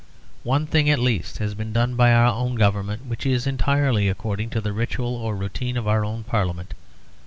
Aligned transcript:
One 0.41 0.65
thing 0.65 0.89
at 0.89 0.97
least 0.97 1.37
has 1.37 1.53
been 1.53 1.73
done 1.73 1.93
by 1.93 2.11
our 2.11 2.25
own 2.33 2.55
Government, 2.55 3.05
which 3.05 3.23
is 3.23 3.45
entirely 3.45 4.09
according 4.09 4.49
to 4.49 4.59
the 4.59 4.73
ritual 4.73 5.15
or 5.15 5.35
routine 5.35 5.77
of 5.77 5.87
our 5.87 6.03
own 6.03 6.23
Parliament. 6.23 6.73